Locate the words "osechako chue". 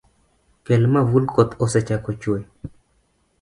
1.65-2.39